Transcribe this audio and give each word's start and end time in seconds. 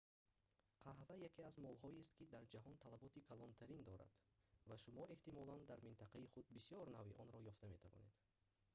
қаҳва 0.83 1.15
яке 1.29 1.41
аз 1.49 1.55
молҳоест 1.65 2.11
ки 2.17 2.29
дар 2.33 2.43
ҷаҳон 2.53 2.75
талаботи 2.83 3.25
калонтарин 3.29 3.81
дорад 3.89 4.13
ва 4.69 4.75
шумо 4.83 5.03
эҳтимолан 5.15 5.61
дар 5.69 5.79
минтақаи 5.87 6.29
худ 6.33 6.45
бисёр 6.57 6.85
навъи 6.95 7.17
онро 7.23 7.39
ёфта 7.51 7.65
метавонед 7.75 8.15